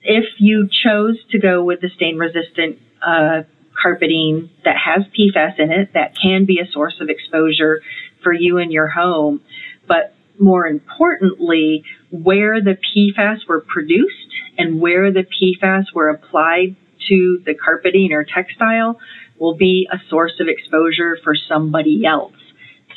[0.02, 3.42] If you chose to go with the stain resistant uh,
[3.80, 7.80] carpeting that has PFAS in it, that can be a source of exposure
[8.22, 9.40] for you in your home.
[9.86, 16.76] But more importantly, where the PFAS were produced and where the PFAS were applied
[17.08, 18.98] to the carpeting or textile
[19.38, 22.34] will be a source of exposure for somebody else.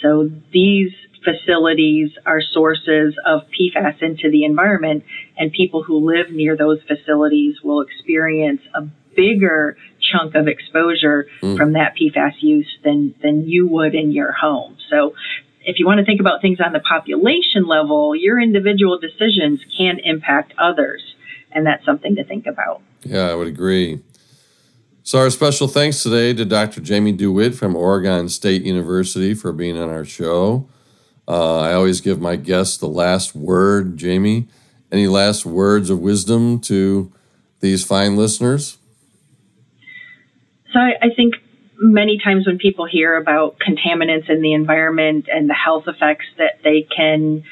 [0.01, 0.91] So these
[1.23, 5.03] facilities are sources of PFAS into the environment,
[5.37, 8.83] and people who live near those facilities will experience a
[9.15, 11.57] bigger chunk of exposure mm.
[11.57, 14.77] from that PFAS use than, than you would in your home.
[14.89, 15.15] So
[15.61, 19.99] if you want to think about things on the population level, your individual decisions can
[20.03, 21.01] impact others.
[21.51, 22.81] And that's something to think about.
[23.03, 23.99] Yeah, I would agree.
[25.07, 26.81] So, our special thanks today to Dr.
[26.81, 30.67] Jamie DeWitt from Oregon State University for being on our show.
[31.25, 33.95] Uh, I always give my guests the last word.
[33.95, 34.49] Jamie,
[34.91, 37.09] any last words of wisdom to
[37.61, 38.79] these fine listeners?
[40.73, 41.35] So, I, I think
[41.79, 46.59] many times when people hear about contaminants in the environment and the health effects that
[46.65, 47.45] they can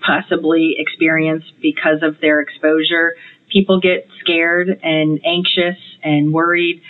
[0.00, 3.14] possibly experience because of their exposure,
[3.54, 6.82] people get scared and anxious and worried.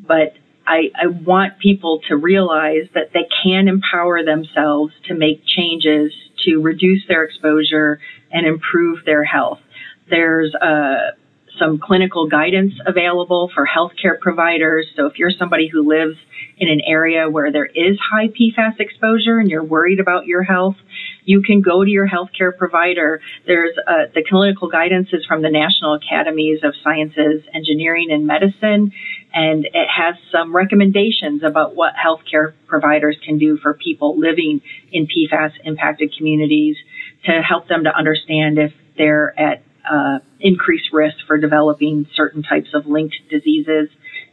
[0.00, 0.34] But
[0.66, 6.12] I, I want people to realize that they can empower themselves to make changes
[6.46, 8.00] to reduce their exposure
[8.32, 9.60] and improve their health.
[10.08, 11.12] There's uh,
[11.58, 14.86] some clinical guidance available for healthcare providers.
[14.96, 16.16] So if you're somebody who lives
[16.56, 20.76] in an area where there is high PFAS exposure and you're worried about your health,
[21.24, 23.20] you can go to your healthcare provider.
[23.46, 28.92] There's uh, the clinical guidance is from the National Academies of Sciences, Engineering, and Medicine,
[29.32, 35.06] and it has some recommendations about what healthcare providers can do for people living in
[35.06, 36.76] PFAS impacted communities
[37.24, 42.70] to help them to understand if they're at uh, increased risk for developing certain types
[42.74, 43.88] of linked diseases.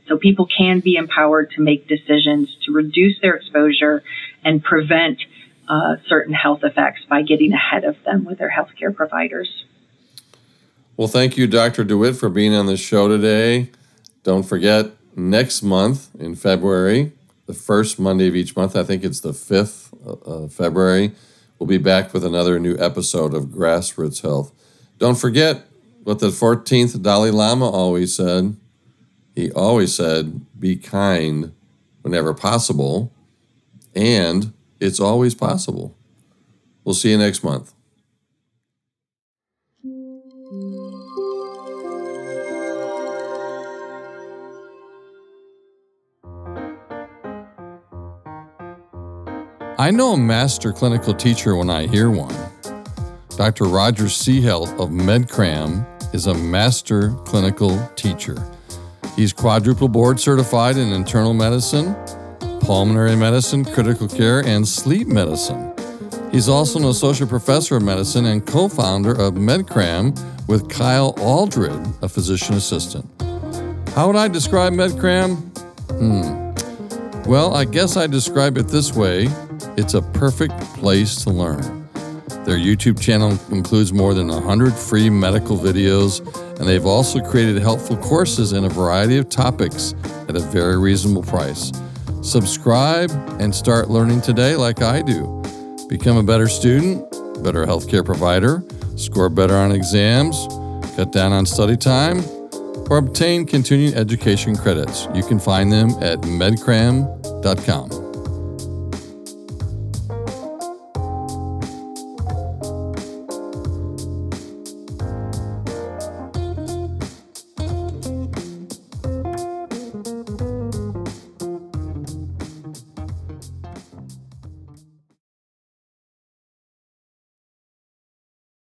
[0.08, 4.04] So people can be empowered to make decisions to reduce their exposure
[4.44, 5.20] and prevent
[5.68, 9.66] uh, certain health effects by getting ahead of them with their healthcare providers.
[10.98, 11.84] Well, thank you, Dr.
[11.84, 13.70] DeWitt, for being on the show today.
[14.24, 17.14] Don't forget, next month in February,
[17.46, 21.14] the first Monday of each month, I think it's the 5th of February,
[21.58, 24.54] we'll be back with another new episode of Grassroots Health.
[25.00, 25.66] Don't forget
[26.04, 28.58] what the 14th Dalai Lama always said.
[29.34, 31.54] He always said, be kind
[32.02, 33.14] whenever possible,
[33.96, 35.96] and it's always possible.
[36.84, 37.74] We'll see you next month.
[49.78, 52.36] I know a master clinical teacher when I hear one.
[53.40, 53.64] Dr.
[53.64, 58.36] Roger Seheult of MedCram is a master clinical teacher.
[59.16, 61.96] He's quadruple board certified in internal medicine,
[62.60, 65.74] pulmonary medicine, critical care, and sleep medicine.
[66.34, 70.20] He's also an associate professor of medicine and co founder of MedCram
[70.50, 73.06] with Kyle Allred, a physician assistant.
[73.96, 75.38] How would I describe MedCram?
[75.98, 77.24] Hmm.
[77.24, 79.30] Well, I guess I describe it this way
[79.78, 81.79] it's a perfect place to learn.
[82.46, 86.20] Their YouTube channel includes more than 100 free medical videos,
[86.60, 89.94] and they've also created helpful courses in a variety of topics
[90.28, 91.72] at a very reasonable price.
[92.22, 95.44] Subscribe and start learning today, like I do.
[95.88, 97.02] Become a better student,
[97.44, 98.64] better healthcare provider,
[98.96, 100.48] score better on exams,
[100.96, 102.24] cut down on study time,
[102.90, 105.08] or obtain continuing education credits.
[105.14, 108.09] You can find them at medcram.com.